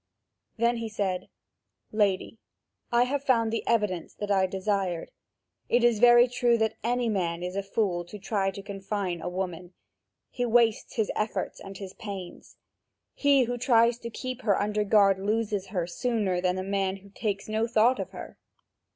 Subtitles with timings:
[0.57, 1.29] Then he said:
[1.91, 2.39] "Lady,
[2.91, 5.11] now I have found the evidence that I desired.
[5.69, 9.29] It is very true that any man is a fool to try to confine a
[9.29, 9.75] woman:
[10.31, 12.57] he wastes his efforts and his pains.
[13.13, 17.09] He who tries to keep her under guard loses her sooner than the man who
[17.11, 18.37] takes no thought of her.